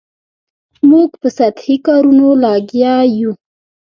موږ 0.89 1.09
په 1.21 1.27
سطحي 1.37 1.75
کارونو 1.87 2.27
لګیا 2.43 2.95
یو. 3.19 3.31